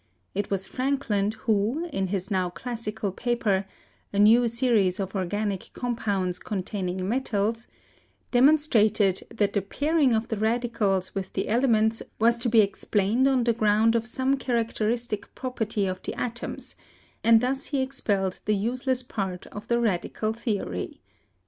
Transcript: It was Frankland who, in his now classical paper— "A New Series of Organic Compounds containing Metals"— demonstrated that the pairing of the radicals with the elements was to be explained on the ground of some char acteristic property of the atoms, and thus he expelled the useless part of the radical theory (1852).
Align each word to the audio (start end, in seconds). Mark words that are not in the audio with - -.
It 0.33 0.49
was 0.49 0.65
Frankland 0.67 1.35
who, 1.45 1.87
in 1.93 2.07
his 2.07 2.31
now 2.31 2.49
classical 2.49 3.11
paper— 3.11 3.67
"A 4.11 4.17
New 4.17 4.47
Series 4.47 4.99
of 4.99 5.13
Organic 5.13 5.69
Compounds 5.73 6.39
containing 6.39 7.07
Metals"— 7.07 7.67
demonstrated 8.31 9.21
that 9.29 9.53
the 9.53 9.61
pairing 9.61 10.15
of 10.15 10.29
the 10.29 10.37
radicals 10.37 11.13
with 11.13 11.33
the 11.33 11.49
elements 11.49 12.01
was 12.17 12.39
to 12.39 12.49
be 12.49 12.61
explained 12.61 13.27
on 13.27 13.43
the 13.43 13.53
ground 13.53 13.93
of 13.95 14.07
some 14.07 14.39
char 14.39 14.55
acteristic 14.55 15.25
property 15.35 15.85
of 15.85 16.01
the 16.01 16.15
atoms, 16.15 16.75
and 17.23 17.39
thus 17.39 17.65
he 17.67 17.83
expelled 17.83 18.39
the 18.45 18.55
useless 18.55 19.03
part 19.03 19.45
of 19.53 19.67
the 19.67 19.79
radical 19.79 20.33
theory 20.33 20.97
(1852). 20.97 20.99